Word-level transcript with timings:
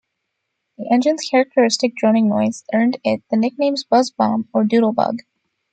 The 0.79 0.87
engine's 0.91 1.27
characteristic 1.29 1.93
droning 1.95 2.27
noise 2.27 2.63
earned 2.73 2.97
it 3.03 3.21
the 3.29 3.37
nicknames 3.37 3.83
"buzz 3.83 4.09
bomb" 4.09 4.49
or 4.51 4.63
"doodlebug". 4.63 5.19